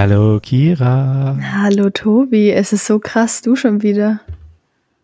[0.00, 1.36] Hallo Kira.
[1.54, 4.20] Hallo Tobi, es ist so krass, du schon wieder.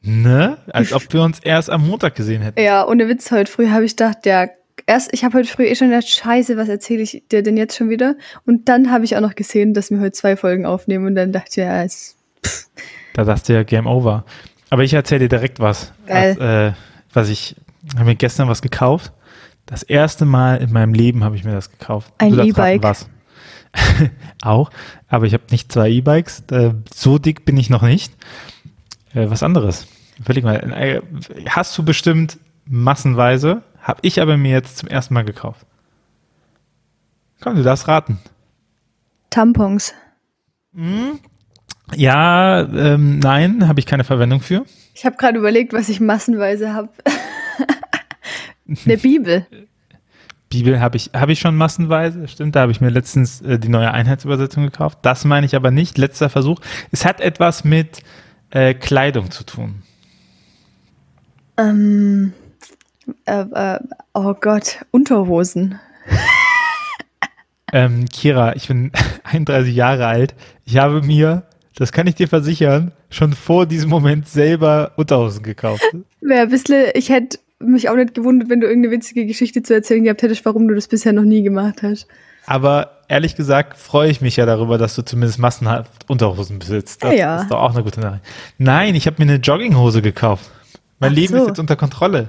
[0.03, 0.57] Ne?
[0.69, 2.61] Als ob wir uns erst am Montag gesehen hätten.
[2.61, 4.47] Ja, ohne Witz, heute früh habe ich gedacht, ja,
[4.87, 7.77] erst, ich habe heute früh eh schon gedacht, scheiße, was erzähle ich dir denn jetzt
[7.77, 8.15] schon wieder?
[8.47, 11.33] Und dann habe ich auch noch gesehen, dass wir heute zwei Folgen aufnehmen und dann
[11.33, 12.15] dachte ich, ja, es,
[12.47, 12.69] pff,
[13.15, 14.25] Da dachte ich ja Game Over.
[14.71, 15.93] Aber ich erzähle dir direkt was.
[16.07, 16.37] Geil.
[16.39, 16.73] Was, äh,
[17.13, 17.57] was ich,
[17.97, 19.13] habe mir gestern was gekauft.
[19.67, 22.13] Das erste Mal in meinem Leben habe ich mir das gekauft.
[22.19, 22.85] Ein E-Bike.
[22.85, 23.09] Was.
[24.43, 24.71] Auch.
[25.09, 26.45] Aber ich habe nicht zwei E-Bikes.
[26.51, 28.13] Äh, so dick bin ich noch nicht.
[29.15, 29.87] Äh, was anderes.
[30.19, 30.57] Überleg mal.
[30.73, 31.01] Äh,
[31.49, 33.63] hast du bestimmt massenweise.
[33.81, 35.67] Habe ich aber mir jetzt zum ersten Mal gekauft.
[37.41, 38.19] Komm, du darfst raten.
[39.31, 39.93] Tampons.
[41.95, 44.65] Ja, ähm, nein, habe ich keine Verwendung für.
[44.95, 46.89] Ich habe gerade überlegt, was ich massenweise habe.
[48.87, 49.47] Eine Bibel.
[50.63, 53.69] Bibel habe ich, habe ich schon massenweise, stimmt, da habe ich mir letztens äh, die
[53.69, 54.99] neue Einheitsübersetzung gekauft.
[55.03, 56.61] Das meine ich aber nicht, letzter Versuch.
[56.93, 58.03] Es hat etwas mit
[58.51, 59.83] äh, Kleidung zu tun.
[61.57, 62.33] Ähm,
[63.27, 63.79] äh, äh,
[64.13, 65.79] oh Gott, Unterhosen.
[67.73, 68.93] Ähm, Kira, ich bin
[69.25, 70.35] 31 Jahre alt.
[70.65, 71.43] Ich habe mir,
[71.75, 75.83] das kann ich dir versichern, schon vor diesem Moment selber Unterhosen gekauft.
[76.21, 77.39] Wäre ein bisschen, ich hätte
[77.69, 80.75] mich auch nicht gewundert, wenn du irgendeine witzige Geschichte zu erzählen gehabt hättest, warum du
[80.75, 82.07] das bisher noch nie gemacht hast.
[82.47, 87.03] Aber ehrlich gesagt freue ich mich ja darüber, dass du zumindest massenhaft Unterhosen besitzt.
[87.03, 87.43] Das Ja, ja.
[87.43, 88.25] ist doch auch eine gute Nachricht.
[88.59, 90.51] Nein, ich habe mir eine Jogginghose gekauft.
[90.99, 91.43] Mein Ach Leben so.
[91.43, 92.29] ist jetzt unter Kontrolle.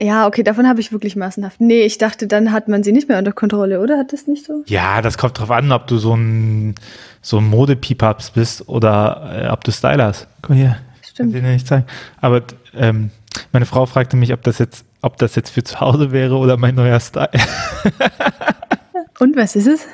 [0.00, 1.60] Ja, okay, davon habe ich wirklich massenhaft.
[1.60, 3.98] Nee, ich dachte, dann hat man sie nicht mehr unter Kontrolle, oder?
[3.98, 4.64] Hat das nicht so?
[4.66, 6.74] Ja, das kommt drauf an, ob du so ein,
[7.20, 10.26] so ein Mode-Peepups bist oder äh, ob du Style hast.
[10.42, 11.34] Komm hier, ich kann Stimmt.
[11.36, 11.84] dir nicht zeigen.
[12.20, 12.42] Aber
[12.74, 13.10] ähm,
[13.52, 16.56] meine Frau fragte mich, ob das jetzt, ob das jetzt für zu Hause wäre oder
[16.56, 17.30] mein neuer Style.
[19.18, 19.86] Und was ist es?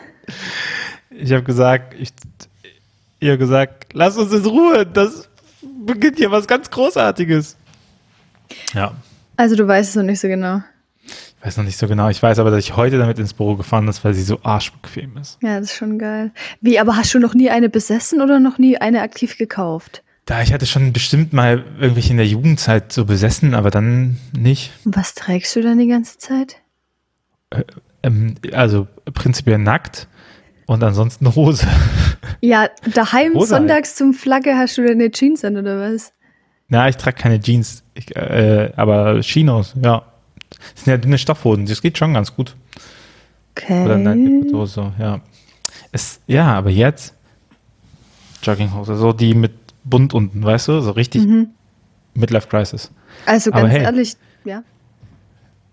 [1.11, 2.11] Ich habe gesagt, ich,
[3.21, 5.29] ihr gesagt, lass uns in Ruhe, das
[5.85, 7.57] beginnt hier was ganz Großartiges.
[8.75, 8.93] Ja,
[9.37, 10.63] Also du weißt es noch nicht so genau.
[11.05, 12.09] ich weiß noch nicht so genau.
[12.09, 15.17] Ich weiß aber, dass ich heute damit ins Büro gefahren bin, weil sie so arschbequem
[15.19, 15.39] ist.
[15.43, 16.31] Ja, das ist schon geil.
[16.61, 20.03] Wie, aber hast du noch nie eine besessen oder noch nie eine aktiv gekauft?
[20.29, 24.73] Da, ich hatte schon bestimmt mal irgendwelche in der Jugendzeit so besessen, aber dann nicht.
[24.85, 26.57] Was trägst du dann die ganze Zeit?
[28.03, 30.07] Ähm, also prinzipiell nackt
[30.67, 31.67] und ansonsten Hose.
[32.41, 33.63] Ja, daheim Hose halt.
[33.63, 36.13] sonntags zum Flagge hast du deine Jeans an oder was?
[36.69, 40.05] Na, ich trage keine Jeans, ich, äh, aber Chinos, ja.
[40.51, 42.55] Das sind ja dünne Stoffhosen, das geht schon ganz gut.
[43.53, 43.83] Okay.
[43.83, 45.21] Oder nein, so, so, ja.
[45.91, 47.15] Es, ja, aber jetzt
[48.43, 49.53] Jogginghose, so die mit
[49.89, 51.51] bunt unten, weißt du, so richtig Mhm.
[52.15, 52.91] Midlife Crisis.
[53.27, 53.83] Also ganz hey.
[53.83, 54.63] ehrlich, ja.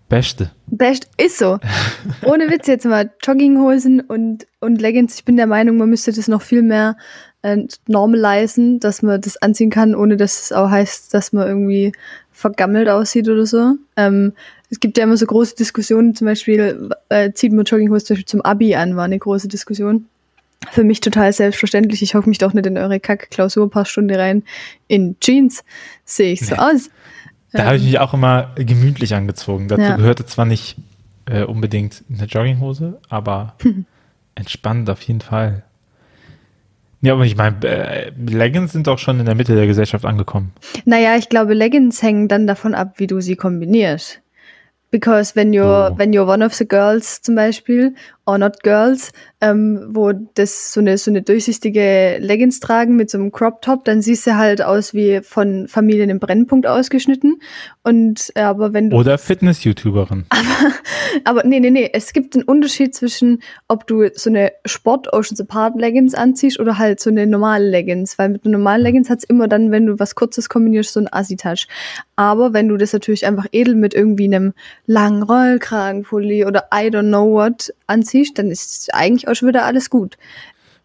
[0.08, 0.52] Beste.
[0.68, 1.58] Best ist so.
[2.24, 5.16] Ohne Witz jetzt mal Jogginghosen und, und Leggings.
[5.16, 6.96] Ich bin der Meinung, man müsste das noch viel mehr
[7.42, 11.92] äh, normalisieren, dass man das anziehen kann, ohne dass es auch heißt, dass man irgendwie
[12.30, 13.74] vergammelt aussieht oder so.
[13.96, 14.32] Ähm,
[14.70, 18.26] es gibt ja immer so große Diskussionen, zum Beispiel äh, zieht man Jogginghose zum Beispiel
[18.26, 20.06] zum Abi an, war eine große Diskussion.
[20.70, 22.02] Für mich total selbstverständlich.
[22.02, 24.42] Ich hocke mich doch nicht in eure Kack-Klausurpaarstunde rein.
[24.88, 25.64] In Jeans
[26.04, 26.60] sehe ich so Nee.
[26.60, 26.90] aus.
[27.52, 29.68] Da habe ich mich auch immer gemütlich angezogen.
[29.68, 29.96] Dazu Ja.
[29.96, 30.76] gehörte zwar nicht
[31.26, 33.54] äh, unbedingt eine Jogginghose, aber
[34.34, 35.62] entspannt auf jeden Fall.
[37.02, 40.52] Ja, aber ich meine, äh, Leggings sind auch schon in der Mitte der Gesellschaft angekommen.
[40.84, 44.20] Naja, ich glaube, Leggings hängen dann davon ab, wie du sie kombinierst.
[44.90, 45.98] Because when you're, So.
[45.98, 47.94] when you're one of the girls zum Beispiel,
[48.26, 53.18] or not girls, ähm, wo das so eine, so eine durchsichtige Leggings tragen mit so
[53.18, 57.40] einem Crop Top, dann siehst du halt aus wie von Familien im Brennpunkt ausgeschnitten.
[57.84, 60.26] Und, äh, aber wenn du, Oder Fitness-YouTuberin.
[61.24, 65.40] aber nee, nee, nee, es gibt einen Unterschied zwischen, ob du so eine Sport Oceans
[65.40, 69.24] Apart Leggings anziehst oder halt so eine normale Leggings, weil mit einer normalen Leggings hat's
[69.24, 71.68] immer dann, wenn du was Kurzes kombinierst, so ein Assi-Touch.
[72.16, 74.54] Aber wenn du das natürlich einfach edel mit irgendwie einem
[74.86, 79.90] langen Rollkragenpulli oder I don't know what anziehst, dann ist eigentlich auch schon wieder alles
[79.90, 80.16] gut.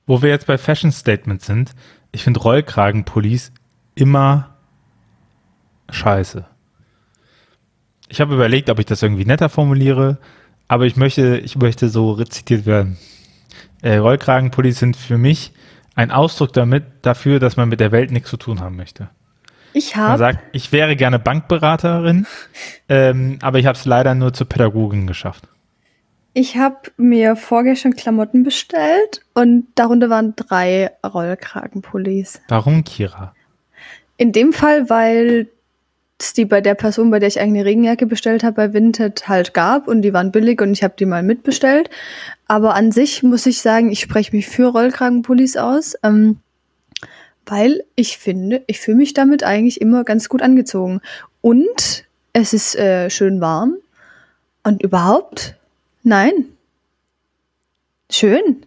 [0.08, 1.72] Wo wir jetzt bei Fashion Statements sind,
[2.12, 3.52] ich finde Rollkragenpullis
[3.96, 4.56] immer
[5.90, 6.46] scheiße.
[8.10, 10.18] Ich habe überlegt, ob ich das irgendwie netter formuliere,
[10.68, 12.98] aber ich möchte, ich möchte so rezitiert werden.
[13.82, 15.54] Äh, Rollkragenpullis sind für mich
[15.96, 19.10] ein Ausdruck damit, dafür, dass man mit der Welt nichts zu tun haben möchte.
[19.74, 22.28] Ich Man habe, sagt, ich wäre gerne Bankberaterin,
[22.90, 25.48] ähm, aber ich habe es leider nur zur Pädagogin geschafft.
[26.34, 32.42] Ich habe mir vorgestern Klamotten bestellt und darunter waren drei Rollkragenpullis.
[32.48, 33.34] Warum, Kira?
[34.18, 35.50] In dem Fall, weil
[36.20, 39.28] es die bei der Person, bei der ich eigentlich eine Regenjacke bestellt habe, bei Vinted
[39.28, 41.90] halt gab und die waren billig und ich habe die mal mitbestellt.
[42.48, 46.38] Aber an sich muss ich sagen, ich spreche mich für Rollkragenpullis aus, ähm,
[47.46, 51.02] weil ich finde, ich fühle mich damit eigentlich immer ganz gut angezogen.
[51.42, 53.76] Und es ist äh, schön warm
[54.64, 55.56] und überhaupt,
[56.04, 56.32] nein.
[58.12, 58.66] Schön.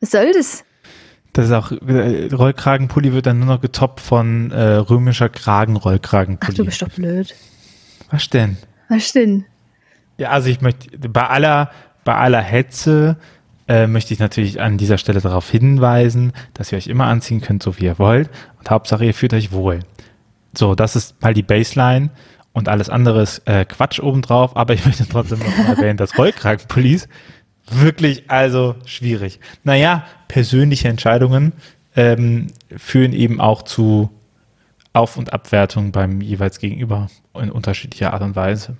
[0.00, 0.64] Was soll das?
[1.32, 6.52] Das ist auch, äh, Rollkragenpulli wird dann nur noch getoppt von äh, römischer Kragenrollkragenpulli.
[6.52, 7.34] Ach, du bist doch blöd.
[8.10, 8.56] Was denn?
[8.88, 9.44] Was denn?
[10.18, 11.70] Ja, also ich möchte, bei aller,
[12.04, 13.16] bei aller Hetze
[13.68, 17.62] äh, möchte ich natürlich an dieser Stelle darauf hinweisen, dass ihr euch immer anziehen könnt,
[17.62, 18.28] so wie ihr wollt.
[18.58, 19.80] Und Hauptsache, ihr fühlt euch wohl.
[20.56, 22.10] So, das ist mal die Baseline
[22.52, 26.18] und alles andere ist äh, Quatsch obendrauf, aber ich möchte trotzdem noch mal erwähnen, dass
[26.18, 27.08] Rollkragenpullis
[27.70, 29.40] wirklich also schwierig.
[29.62, 31.52] Naja, persönliche Entscheidungen
[31.96, 34.10] ähm, führen eben auch zu
[34.92, 38.76] Auf- und Abwertung beim jeweils Gegenüber in unterschiedlicher Art und Weise.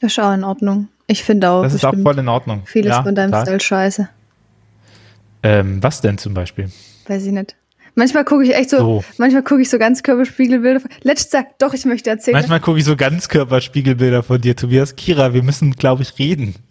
[0.00, 0.88] Das ist auch in Ordnung.
[1.06, 1.62] Ich finde auch.
[1.62, 2.62] Das ist auch voll in Ordnung.
[2.64, 3.42] Vieles ja, von deinem klar.
[3.42, 4.08] Style scheiße.
[5.42, 6.70] Ähm, was denn zum Beispiel?
[7.06, 7.54] Weiß ich nicht.
[7.94, 9.04] Manchmal gucke ich echt so, so.
[9.18, 10.80] manchmal gucke ich so Ganzkörperspiegelbilder.
[11.02, 12.36] Letztes sagt, doch, ich möchte erzählen.
[12.36, 14.96] Manchmal gucke ich so Ganzkörperspiegelbilder von dir, Tobias.
[14.96, 16.56] Kira, wir müssen, glaube ich, reden.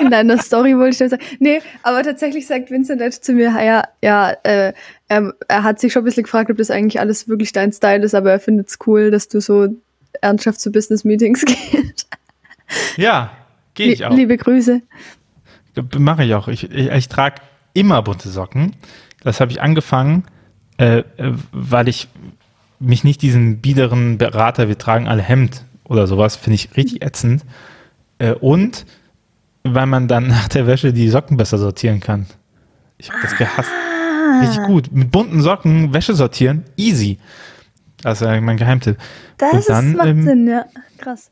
[0.00, 1.22] In deiner Story wollte ich das sagen.
[1.38, 4.72] Nee, aber tatsächlich sagt Vincent zu mir, ja, ja, äh,
[5.08, 8.04] er, er hat sich schon ein bisschen gefragt, ob das eigentlich alles wirklich dein Style
[8.04, 9.68] ist, aber er findet es cool, dass du so
[10.20, 12.08] ernsthaft zu Business-Meetings gehst.
[12.96, 13.32] Ja,
[13.72, 14.14] gehe ich auch.
[14.14, 14.82] Liebe Grüße.
[15.98, 16.48] Mache ich auch.
[16.48, 17.40] Ich, ich, ich trage
[17.74, 18.74] immer bunte Socken.
[19.22, 20.24] Das habe ich angefangen,
[20.78, 21.02] äh,
[21.52, 22.08] weil ich
[22.80, 27.44] mich nicht diesen biederen Berater, wir tragen alle Hemd oder sowas, finde ich richtig ätzend.
[28.18, 28.86] Äh, und
[29.64, 32.26] weil man dann nach der Wäsche die Socken besser sortieren kann.
[32.98, 33.70] Ich habe das gehasst.
[33.70, 34.40] Ah.
[34.40, 34.92] Richtig gut.
[34.92, 37.18] Mit bunten Socken Wäsche sortieren, easy.
[38.02, 38.98] Das ist mein Geheimtipp.
[39.38, 40.66] Das Und dann, macht ähm, Sinn, ja.
[40.98, 41.30] Krass.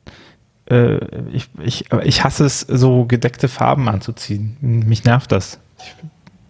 [0.71, 0.99] Äh,
[1.31, 4.57] ich, ich, ich hasse es, so gedeckte Farben anzuziehen.
[4.61, 5.59] Mich nervt das.
[5.79, 5.95] Ich,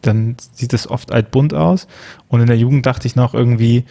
[0.02, 1.87] dann sieht es oft altbunt aus.
[2.28, 3.84] Und in der Jugend dachte ich noch irgendwie,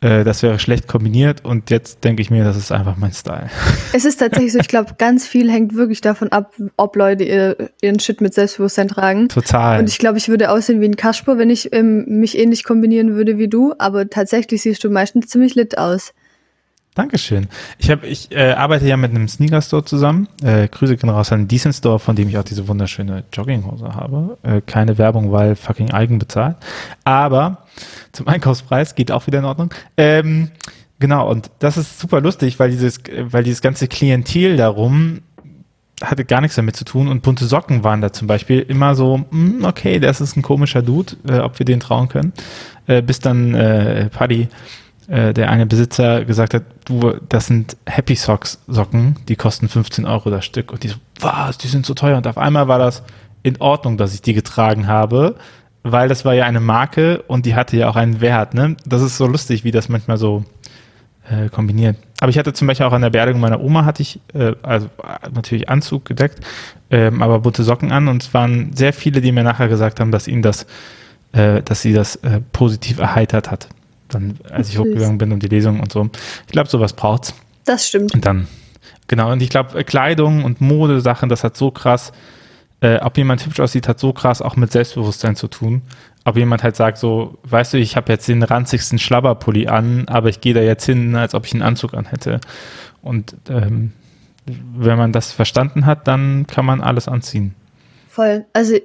[0.00, 3.48] äh, das wäre schlecht kombiniert und jetzt denke ich mir, das ist einfach mein Style.
[3.92, 7.56] Es ist tatsächlich so, ich glaube, ganz viel hängt wirklich davon ab, ob Leute ihr,
[7.80, 9.28] ihren Shit mit Selbstbewusstsein tragen.
[9.28, 9.78] Total.
[9.78, 13.14] Und ich glaube, ich würde aussehen wie ein Kasper, wenn ich ähm, mich ähnlich kombinieren
[13.14, 16.12] würde wie du, aber tatsächlich siehst du meistens ziemlich lit aus.
[16.96, 17.48] Dankeschön.
[17.78, 20.28] Ich, hab, ich äh, arbeite ja mit einem Sneaker Store zusammen.
[20.42, 24.38] Äh, Grüße gehen raus an Decent Store, von dem ich auch diese wunderschöne Jogginghose habe.
[24.42, 26.56] Äh, keine Werbung, weil fucking eigen bezahlt.
[27.04, 27.58] Aber
[28.12, 29.74] zum Einkaufspreis geht auch wieder in Ordnung.
[29.98, 30.50] Ähm,
[30.98, 35.20] genau, und das ist super lustig, weil dieses, weil dieses ganze Klientel darum
[36.02, 39.18] hatte gar nichts damit zu tun und bunte Socken waren da zum Beispiel immer so,
[39.18, 42.32] mh, hm, okay, das ist ein komischer Dude, äh, ob wir den trauen können.
[42.86, 44.48] Äh, bis dann äh, Paddy
[45.08, 50.04] äh, der eine Besitzer gesagt hat, du, das sind Happy Socks Socken, die kosten 15
[50.04, 50.72] Euro das Stück.
[50.72, 52.16] Und die so, was, die sind so teuer.
[52.16, 53.02] Und auf einmal war das
[53.42, 55.36] in Ordnung, dass ich die getragen habe,
[55.84, 58.54] weil das war ja eine Marke und die hatte ja auch einen Wert.
[58.54, 58.76] Ne?
[58.84, 60.44] Das ist so lustig, wie das manchmal so
[61.30, 61.96] äh, kombiniert.
[62.18, 64.86] Aber ich hatte zum Beispiel auch an der Beerdigung meiner Oma hatte ich äh, also
[64.86, 66.40] äh, natürlich Anzug gedeckt,
[66.90, 70.10] ähm, aber bunte Socken an und es waren sehr viele, die mir nachher gesagt haben,
[70.10, 70.66] dass ihnen das,
[71.32, 73.68] äh, dass sie das äh, positiv erheitert hat
[74.08, 76.08] dann, als ich hochgegangen bin und die Lesung und so.
[76.46, 77.34] Ich glaube, sowas braucht's.
[77.64, 78.14] Das stimmt.
[78.14, 78.46] Und dann,
[79.08, 82.12] genau, und ich glaube, Kleidung und Modesachen, das hat so krass,
[82.80, 85.82] äh, ob jemand hübsch aussieht, hat so krass auch mit Selbstbewusstsein zu tun.
[86.24, 90.28] Ob jemand halt sagt, so, weißt du, ich habe jetzt den ranzigsten Schlabberpulli an, aber
[90.28, 92.40] ich gehe da jetzt hin, als ob ich einen Anzug an hätte.
[93.00, 93.92] Und ähm,
[94.44, 97.54] wenn man das verstanden hat, dann kann man alles anziehen.
[98.08, 98.44] Voll.
[98.52, 98.76] Also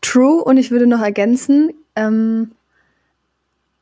[0.00, 2.52] true und ich würde noch ergänzen, ähm,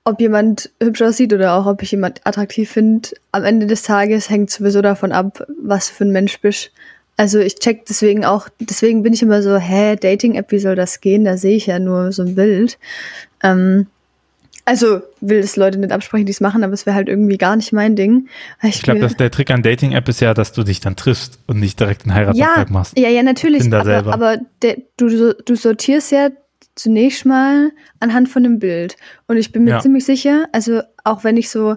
[0.05, 4.29] ob jemand hübsch aussieht oder auch ob ich jemand attraktiv finde, am Ende des Tages
[4.29, 6.71] hängt sowieso davon ab, was für ein Mensch bist.
[7.17, 11.01] Also ich check deswegen auch, deswegen bin ich immer so, hä, Dating-App, wie soll das
[11.01, 11.25] gehen?
[11.25, 12.79] Da sehe ich ja nur so ein Bild.
[13.43, 13.87] Ähm,
[14.67, 17.55] also will es Leute nicht absprechen, die es machen, aber es wäre halt irgendwie gar
[17.57, 18.29] nicht mein Ding.
[18.63, 21.61] Ich, ich glaube, der Trick an Dating-App ist ja, dass du dich dann triffst und
[21.61, 22.99] nicht direkt einen Heiratsantrag ja, machst.
[22.99, 23.73] Ja, ja, natürlich.
[23.73, 26.31] Aber, aber der, du, du sortierst ja
[26.75, 28.97] zunächst mal anhand von dem Bild.
[29.27, 29.81] Und ich bin mir ja.
[29.81, 31.77] ziemlich sicher, also auch wenn ich so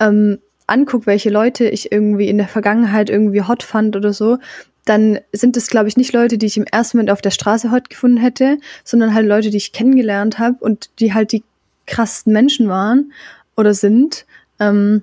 [0.00, 4.38] ähm, angucke, welche Leute ich irgendwie in der Vergangenheit irgendwie hot fand oder so,
[4.84, 7.70] dann sind es, glaube ich, nicht Leute, die ich im ersten Moment auf der Straße
[7.70, 11.44] hot gefunden hätte, sondern halt Leute, die ich kennengelernt habe und die halt die
[11.86, 13.12] krassesten Menschen waren
[13.56, 14.26] oder sind.
[14.58, 15.02] Ähm,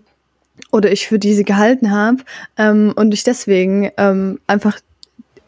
[0.72, 2.24] oder ich für diese gehalten habe
[2.58, 4.80] ähm, und ich deswegen ähm, einfach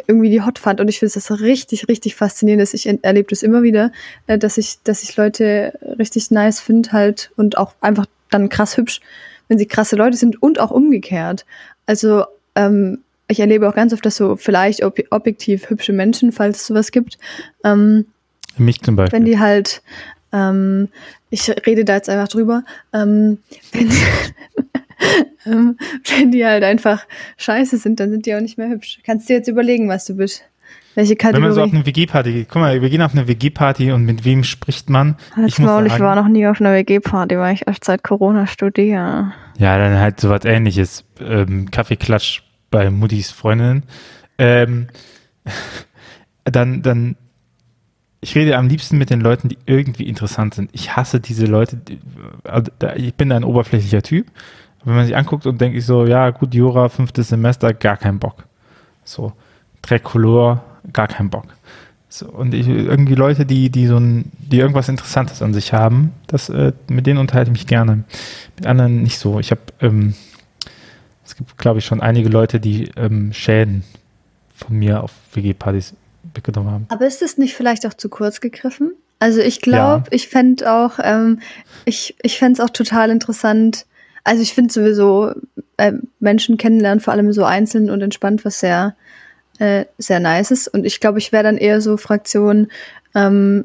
[0.08, 0.80] irgendwie die hot fand.
[0.80, 2.62] Und ich finde das richtig, richtig faszinierend.
[2.62, 3.92] Dass ich erlebe das immer wieder,
[4.28, 8.78] äh, dass ich, dass ich Leute richtig nice finde halt und auch einfach dann krass
[8.78, 9.02] hübsch.
[9.48, 11.46] wenn sie krasse Leute sind und auch umgekehrt.
[11.86, 12.24] Also
[12.56, 16.68] ähm, ich erlebe auch ganz oft, dass so vielleicht ob objektiv hübsche Menschen, falls es
[16.68, 17.18] sowas gibt,
[17.64, 18.06] ähm,
[18.58, 19.82] mich zum Beispiel, wenn die halt
[20.34, 20.90] ähm,
[21.30, 23.40] ich rede da jetzt einfach drüber, ähm,
[23.72, 23.90] wenn,
[25.46, 25.78] ähm,
[26.10, 27.06] wenn die halt einfach
[27.38, 29.00] scheiße sind, dann sind die auch nicht mehr hübsch.
[29.06, 30.44] Kannst du jetzt überlegen, was du bist.
[30.96, 31.36] Welche Kategorie?
[31.36, 34.04] Wenn man so auf eine WG-Party geht, guck mal, wir gehen auf eine WG-Party und
[34.04, 35.16] mit wem spricht man?
[35.48, 38.04] ich, muss Maul, sagen, ich war noch nie auf einer WG-Party, weil ich erst seit
[38.04, 39.34] Corona studiere.
[39.58, 41.06] Ja, dann halt sowas ähnliches.
[41.20, 42.42] Ähm, Kaffeeklatsch
[42.72, 43.84] bei Muttis Freundin.
[44.38, 44.88] Ähm,
[46.44, 47.16] dann, dann
[48.22, 50.70] ich rede am liebsten mit den Leuten, die irgendwie interessant sind.
[50.74, 51.78] Ich hasse diese Leute.
[51.78, 52.00] Die,
[52.44, 54.28] also, ich bin ein oberflächlicher Typ.
[54.84, 58.20] Wenn man sich anguckt und denkt ich so, ja, gut, Jura, fünftes Semester, gar kein
[58.20, 58.46] Bock.
[59.04, 59.34] So,
[59.82, 61.46] Tricolor, gar kein Bock.
[62.10, 66.12] So, und ich, irgendwie Leute, die, die so ein, die irgendwas Interessantes an sich haben,
[66.28, 68.04] das, äh, mit denen unterhalte ich mich gerne.
[68.58, 69.40] Mit anderen nicht so.
[69.40, 70.14] Ich habe, ähm,
[71.24, 73.84] es gibt, glaube ich, schon einige Leute, die ähm, Schäden
[74.54, 75.94] von mir auf WG-Partys
[76.34, 76.86] weggenommen haben.
[76.90, 78.94] Aber ist es nicht vielleicht auch zu kurz gegriffen?
[79.20, 80.12] Also ich glaube, ja.
[80.12, 81.40] ich fände auch, ähm,
[81.86, 83.86] ich, ich fände es auch total interessant.
[84.24, 85.34] Also ich finde sowieso
[85.78, 88.96] äh, Menschen kennenlernen, vor allem so einzeln und entspannt, was sehr,
[89.60, 90.68] äh, sehr nice ist.
[90.68, 92.68] Und ich glaube, ich wäre dann eher so Fraktion,
[93.16, 93.64] ähm,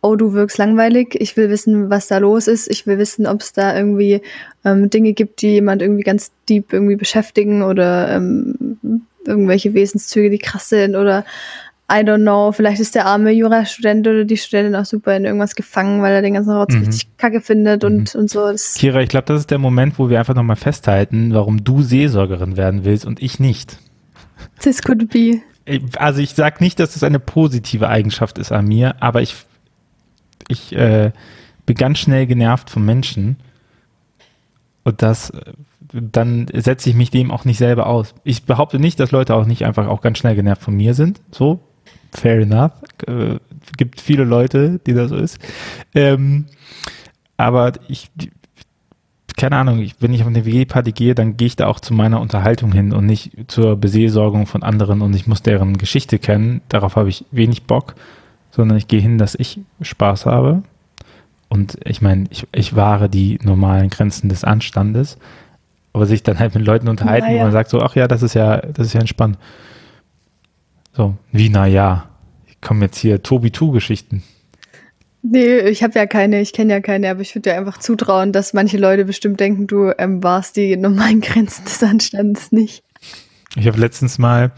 [0.00, 3.40] oh, du wirkst langweilig, ich will wissen, was da los ist, ich will wissen, ob
[3.40, 4.22] es da irgendwie
[4.64, 8.78] ähm, Dinge gibt, die jemand irgendwie ganz deep irgendwie beschäftigen oder ähm,
[9.26, 11.24] irgendwelche Wesenszüge, die krass sind oder
[11.90, 15.54] I don't know, vielleicht ist der arme Jurastudent oder die Studentin auch super in irgendwas
[15.54, 16.84] gefangen, weil er den ganzen Rotz mhm.
[16.84, 18.20] richtig kacke findet und, mhm.
[18.20, 18.52] und so.
[18.52, 21.80] Das Kira, ich glaube, das ist der Moment, wo wir einfach nochmal festhalten, warum du
[21.80, 23.78] Seelsorgerin werden willst und ich nicht.
[24.60, 25.40] This could be.
[25.96, 29.34] Also ich sage nicht, dass das eine positive Eigenschaft ist an mir, aber ich,
[30.48, 31.12] ich äh,
[31.64, 33.36] bin ganz schnell genervt von Menschen
[34.84, 35.52] und das äh,
[35.90, 38.14] dann setze ich mich dem auch nicht selber aus.
[38.24, 41.20] Ich behaupte nicht, dass Leute auch nicht einfach auch ganz schnell genervt von mir sind.
[41.30, 41.60] So,
[42.12, 42.72] fair enough.
[43.06, 43.36] Äh,
[43.76, 45.38] gibt viele Leute, die das so ist.
[45.94, 46.46] Ähm,
[47.36, 48.10] aber ich,
[49.36, 51.94] keine Ahnung, ich, wenn ich auf eine WG-Party gehe, dann gehe ich da auch zu
[51.94, 56.60] meiner Unterhaltung hin und nicht zur Beseelsorgung von anderen und ich muss deren Geschichte kennen.
[56.68, 57.94] Darauf habe ich wenig Bock,
[58.50, 60.62] sondern ich gehe hin, dass ich Spaß habe.
[61.48, 65.18] Und ich meine, ich, ich wahre die normalen Grenzen des Anstandes,
[65.92, 67.38] aber sich dann halt mit Leuten unterhalten, naja.
[67.38, 69.38] wo man sagt so, ach ja, das ist ja, das ist ja entspannt.
[70.98, 72.08] So, wie na ja.
[72.48, 74.24] Ich komme jetzt hier Tobi-Tu-Geschichten.
[75.22, 78.32] Nee, ich habe ja keine, ich kenne ja keine, aber ich würde dir einfach zutrauen,
[78.32, 82.82] dass manche Leute bestimmt denken, du ähm, warst die normalen Grenzen des Anstandes nicht.
[83.54, 84.50] Ich habe letztens mal,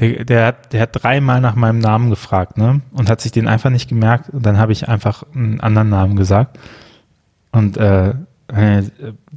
[0.00, 2.80] der, der, hat, der hat dreimal nach meinem Namen gefragt, ne?
[2.90, 4.30] Und hat sich den einfach nicht gemerkt.
[4.30, 6.58] Und dann habe ich einfach einen anderen Namen gesagt.
[7.52, 8.08] Und äh,
[8.48, 8.82] äh,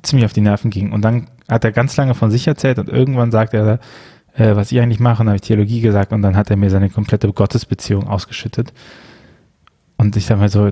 [0.01, 0.93] ziemlich auf die Nerven ging.
[0.93, 3.79] Und dann hat er ganz lange von sich erzählt und irgendwann sagt er,
[4.39, 6.69] äh, was ich eigentlich mache, und habe ich Theologie gesagt und dann hat er mir
[6.69, 8.73] seine komplette Gottesbeziehung ausgeschüttet.
[9.97, 10.71] Und ich sage mal so,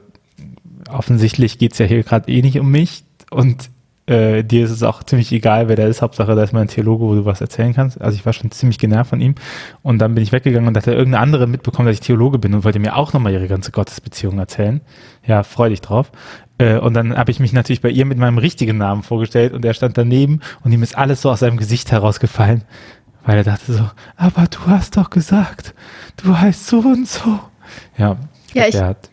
[0.89, 3.69] offensichtlich geht es ja hier gerade eh nicht um mich und
[4.07, 6.01] äh, dir ist es auch ziemlich egal, wer der ist.
[6.01, 7.99] Hauptsache, da ist mal ein Theologe, wo du was erzählen kannst.
[7.99, 9.35] Also ich war schon ziemlich genervt von ihm.
[9.83, 12.53] Und dann bin ich weggegangen und hat er irgendeine andere mitbekommen, dass ich Theologe bin
[12.53, 14.79] und wollte mir auch nochmal ihre ganze Gottesbeziehung erzählen.
[15.25, 16.13] Ja, freu dich drauf.
[16.57, 19.65] Äh, und dann habe ich mich natürlich bei ihr mit meinem richtigen Namen vorgestellt und
[19.65, 22.63] er stand daneben und ihm ist alles so aus seinem Gesicht herausgefallen.
[23.27, 23.83] Weil er dachte so,
[24.15, 25.75] aber du hast doch gesagt,
[26.23, 27.37] du heißt so und so.
[27.97, 28.15] Ja,
[28.53, 29.09] ja ich, der hat,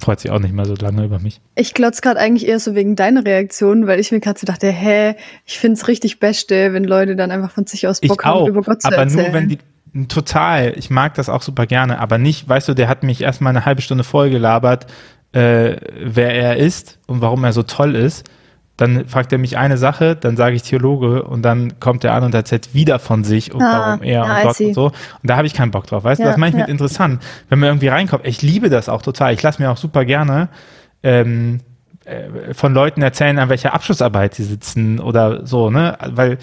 [0.00, 1.40] freut sich auch nicht mehr so lange über mich.
[1.54, 4.68] Ich glotz gerade eigentlich eher so wegen deiner Reaktion, weil ich mir gerade so dachte,
[4.68, 5.14] hä,
[5.46, 8.62] ich find's richtig beste, wenn Leute dann einfach von sich aus Bock ich haben, über
[8.62, 9.26] Gott zu aber erzählen.
[9.26, 9.48] Aber nur wenn
[9.94, 13.20] die, total, ich mag das auch super gerne, aber nicht, weißt du, der hat mich
[13.20, 14.86] erstmal eine halbe Stunde voll gelabert,
[15.30, 18.28] äh, wer er ist und warum er so toll ist
[18.82, 22.24] dann fragt er mich eine Sache, dann sage ich Theologe und dann kommt er an
[22.24, 24.86] und erzählt wieder von sich und ah, warum er ja, und Gott und so.
[24.86, 26.30] Und da habe ich keinen Bock drauf, weißt ja, du?
[26.30, 26.62] Das mache ich ja.
[26.62, 28.26] mit interessant, wenn man irgendwie reinkommt.
[28.26, 29.34] Ich liebe das auch total.
[29.34, 30.48] Ich lasse mir auch super gerne
[31.04, 31.60] ähm,
[32.04, 35.96] äh, von Leuten erzählen, an welcher Abschlussarbeit sie sitzen oder so, ne?
[36.04, 36.38] Weil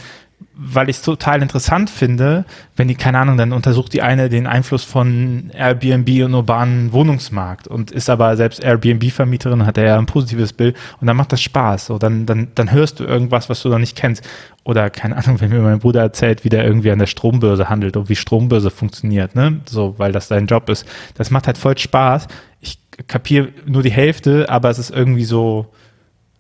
[0.62, 2.44] weil ich es total interessant finde,
[2.76, 7.68] wenn die, keine Ahnung, dann untersucht die eine den Einfluss von Airbnb und urbanen Wohnungsmarkt
[7.68, 11.42] und ist aber selbst Airbnb-Vermieterin, hat er ja ein positives Bild und dann macht das
[11.42, 11.86] Spaß.
[11.86, 14.28] So, dann, dann, dann hörst du irgendwas, was du noch nicht kennst.
[14.66, 17.96] Oder, keine Ahnung, wenn mir mein Bruder erzählt, wie der irgendwie an der Strombörse handelt
[17.96, 19.62] und wie Strombörse funktioniert, ne?
[19.66, 20.86] So, weil das sein Job ist.
[21.16, 22.28] Das macht halt voll Spaß.
[22.60, 25.72] Ich kapiere nur die Hälfte, aber es ist irgendwie so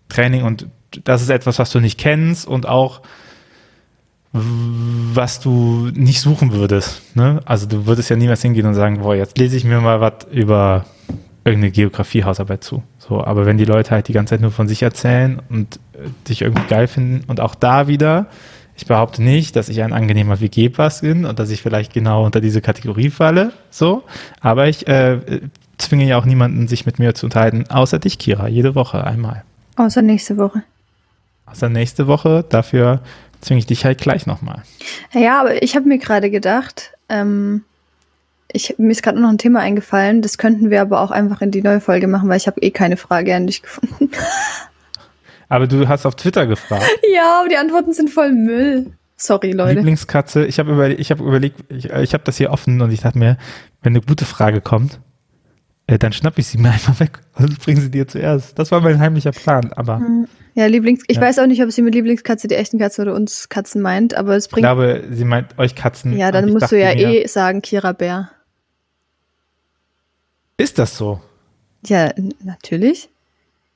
[0.09, 0.67] Training und
[1.05, 3.01] das ist etwas, was du nicht kennst und auch
[4.31, 7.15] was du nicht suchen würdest.
[7.15, 7.41] Ne?
[7.45, 10.27] Also du würdest ja niemals hingehen und sagen, boah, jetzt lese ich mir mal was
[10.31, 10.85] über
[11.43, 12.83] irgendeine Geografie-Hausarbeit zu.
[12.99, 16.09] So, aber wenn die Leute halt die ganze Zeit nur von sich erzählen und äh,
[16.27, 18.27] dich irgendwie geil finden und auch da wieder,
[18.75, 22.39] ich behaupte nicht, dass ich ein angenehmer WG-Pass bin und dass ich vielleicht genau unter
[22.39, 24.03] diese Kategorie falle, so,
[24.41, 25.41] aber ich äh,
[25.77, 29.43] zwinge ja auch niemanden, sich mit mir zu unterhalten, außer dich, Kira, jede Woche einmal.
[29.75, 30.63] Außer nächste Woche.
[31.51, 33.01] Außer nächste Woche, dafür
[33.41, 34.63] zwinge ich dich halt gleich nochmal.
[35.13, 37.63] Ja, aber ich habe mir gerade gedacht, ähm,
[38.51, 41.51] ich, mir ist gerade noch ein Thema eingefallen, das könnten wir aber auch einfach in
[41.51, 44.11] die neue Folge machen, weil ich habe eh keine Frage an dich gefunden.
[45.51, 46.85] Aber du hast auf Twitter gefragt.
[47.11, 48.93] ja, aber die Antworten sind voll Müll.
[49.17, 49.79] Sorry, Leute.
[49.79, 53.01] Lieblingskatze, ich habe überlegt, ich habe überlegt, ich, ich habe das hier offen und ich
[53.01, 53.35] dachte mir,
[53.81, 54.99] wenn eine gute Frage kommt,
[55.87, 58.59] äh, dann schnapp ich sie mir einfach weg und bringe sie dir zuerst.
[58.59, 59.97] Das war mein heimlicher Plan, aber.
[59.97, 60.27] Hm.
[60.59, 61.21] Ja, Lieblings, ich ja.
[61.21, 64.35] weiß auch nicht, ob sie mit Lieblingskatze die echten Katzen oder uns Katzen meint, aber
[64.35, 64.65] es bringt.
[64.65, 66.17] Ich glaube, sie meint euch Katzen.
[66.17, 68.29] Ja, dann musst du ja eh sagen, Kira Bär.
[70.57, 71.21] Ist das so?
[71.85, 72.11] Ja,
[72.43, 73.07] natürlich.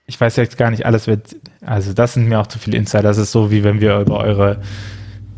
[0.08, 3.04] Ich weiß jetzt gar nicht alles, wird, also das sind mir auch zu viele Insider.
[3.04, 4.62] Das ist so, wie wenn wir über eure,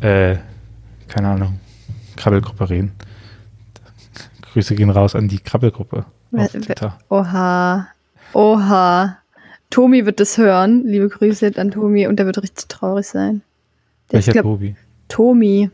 [0.00, 0.38] äh,
[1.06, 1.60] keine Ahnung,
[2.16, 2.90] Krabbelgruppe reden.
[4.52, 6.06] Grüße gehen raus an die Krabbelgruppe.
[7.08, 7.86] Oha,
[8.32, 9.18] oha.
[9.70, 10.84] Tomi wird das hören.
[10.84, 13.42] Liebe Grüße an Tomi und der wird richtig traurig sein.
[14.10, 14.76] Der Welcher Tobi?
[15.08, 15.70] Tomi.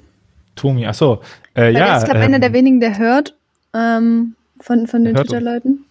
[0.55, 1.23] Tomi, achso.
[1.57, 1.99] Äh, ja.
[1.99, 3.37] Ist, glaube ähm, einer der wenigen, der hört.
[3.75, 5.85] Ähm, von, von den Twitter-Leuten?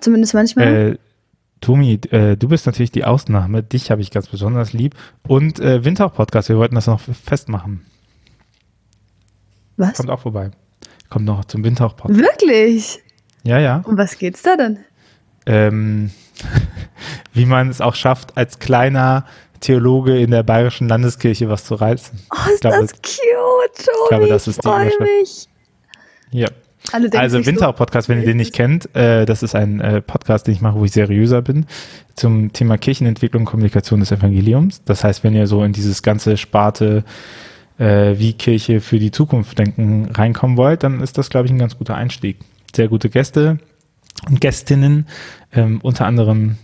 [0.00, 0.66] Zumindest manchmal.
[0.66, 0.98] Äh,
[1.60, 3.62] Tomi, äh, du bist natürlich die Ausnahme.
[3.62, 4.94] Dich habe ich ganz besonders lieb.
[5.26, 7.84] Und äh, Windhauch-Podcast, wir wollten das noch festmachen.
[9.76, 9.96] Was?
[9.96, 10.50] Kommt auch vorbei.
[11.08, 12.20] Kommt noch zum Windhauch-Podcast.
[12.20, 13.00] Wirklich?
[13.42, 13.82] Ja, ja.
[13.84, 14.78] Um was geht's da denn?
[15.46, 16.10] Ähm,
[17.32, 19.24] wie man es auch schafft, als kleiner
[19.60, 22.18] Theologe in der Bayerischen Landeskirche was zu reißen.
[22.30, 23.98] Oh, ist glaube, das cute, Tobi.
[24.02, 25.48] Ich glaube, das ist die mich.
[26.30, 26.48] Ja
[26.92, 30.54] also Winter-Podcast, so, wenn ihr den nicht kennt, äh, das ist ein äh, Podcast, den
[30.54, 31.66] ich mache, wo ich seriöser bin,
[32.14, 34.82] zum Thema Kirchenentwicklung und Kommunikation des Evangeliums.
[34.84, 37.04] Das heißt, wenn ihr so in dieses ganze Sparte,
[37.78, 41.58] äh, wie Kirche für die Zukunft denken, reinkommen wollt, dann ist das, glaube ich, ein
[41.58, 42.38] ganz guter Einstieg.
[42.74, 43.58] Sehr gute Gäste
[44.28, 45.06] und Gästinnen,
[45.52, 46.56] ähm, unter anderem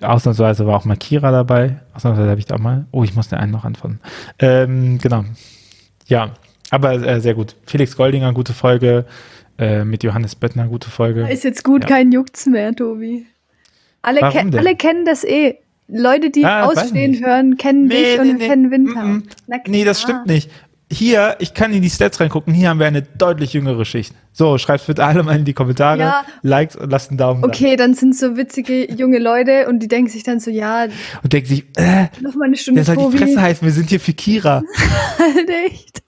[0.00, 1.80] ausnahmsweise war auch mal Kira dabei.
[1.94, 2.86] Ausnahmsweise habe ich da auch mal.
[2.90, 4.00] Oh, ich muss den einen noch antworten.
[4.38, 5.24] Ähm, genau.
[6.06, 6.34] Ja,
[6.70, 7.56] aber äh, sehr gut.
[7.66, 9.06] Felix Goldinger, gute Folge.
[9.58, 11.26] Äh, mit Johannes Böttner, gute Folge.
[11.30, 11.88] Ist jetzt gut, ja.
[11.88, 13.26] kein Jucks mehr, Tobi.
[14.02, 15.56] Alle, ke alle kennen das eh.
[15.88, 18.46] Leute, die ah, Ausstehen hören, kennen nee, dich nee, und nee.
[18.48, 19.02] kennen Winter.
[19.02, 19.60] Mm -mm.
[19.68, 20.50] Nee, das stimmt nicht.
[20.90, 24.14] Hier, ich kann in die Stats reingucken, hier haben wir eine deutlich jüngere Schicht.
[24.32, 26.24] So, schreibt bitte alle mal in die Kommentare, ja.
[26.42, 27.48] Likes und lasst einen Daumen da.
[27.48, 30.86] Okay, dann sind so witzige junge Leute und die denken sich dann so, ja.
[31.24, 33.88] Und denken sich, äh, noch mal eine Stunde der soll die Fresse heißen, wir sind
[33.88, 34.62] hier für Kira.
[35.18, 36.02] halt echt.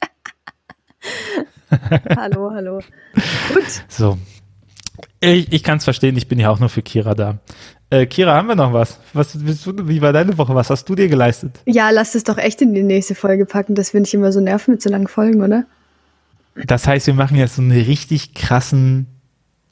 [2.16, 2.80] hallo, hallo.
[3.52, 3.82] Gut.
[3.88, 4.16] So.
[5.20, 7.38] Ich, ich kann es verstehen, ich bin ja auch nur für Kira da.
[7.90, 8.98] Äh, Kira, haben wir noch was?
[9.14, 10.54] was du, wie war deine Woche?
[10.54, 11.60] Was hast du dir geleistet?
[11.64, 14.40] Ja, lass es doch echt in die nächste Folge packen, dass wir nicht immer so
[14.40, 15.64] nerven mit so langen Folgen, oder?
[16.66, 19.06] Das heißt, wir machen jetzt so einen richtig krassen,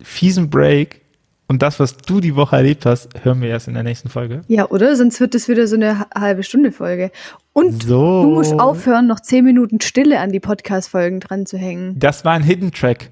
[0.01, 1.03] fiesen Break
[1.49, 4.43] und das, was du die Woche erlebt hast, hören wir erst in der nächsten Folge.
[4.49, 4.97] Ja, oder?
[4.97, 7.13] Sonst wird das wieder so eine halbe Stunde Folge.
[7.53, 8.23] Und so.
[8.23, 11.99] du musst aufhören, noch zehn Minuten Stille an die Podcast-Folgen dran zu hängen.
[11.99, 13.11] Das war ein Hidden Track.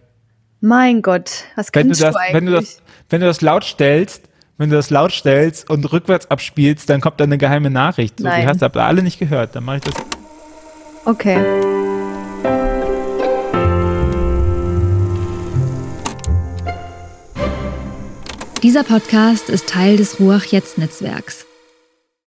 [0.61, 2.35] Mein Gott, was wenn kannst du, das, du eigentlich?
[2.35, 4.23] Wenn du, das, wenn du das laut stellst,
[4.57, 8.21] wenn du das laut stellst und rückwärts abspielst, dann kommt da eine geheime Nachricht.
[8.21, 8.43] So, Nein.
[8.43, 9.57] Die hast du aber alle nicht gehört.
[9.57, 9.95] Dann mache ich das.
[11.05, 11.39] Okay.
[18.63, 21.45] Dieser Podcast ist Teil des Ruach Jetzt Netzwerks.